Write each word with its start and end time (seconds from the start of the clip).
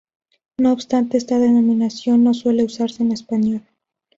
No 0.57 0.71
obstante, 0.73 1.15
esta 1.19 1.37
denominación 1.37 2.23
no 2.23 2.33
suele 2.33 2.63
usarse 2.63 3.03
en 3.03 3.11
español. 3.11 3.61